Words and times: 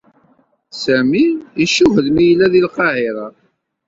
Sami 0.81 1.23
icuhed 1.63 2.05
mi 2.13 2.23
yella 2.27 2.47
deg 2.53 2.63
Lqahira. 2.65 3.25